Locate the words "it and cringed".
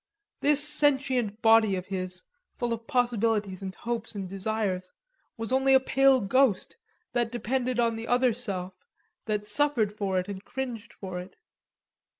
10.17-10.91